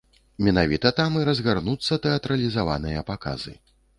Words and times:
Менавіта 0.45 0.91
там 0.99 1.19
і 1.19 1.25
разгарнуцца 1.29 1.99
тэатралізаваныя 2.05 3.03
паказы. 3.13 3.57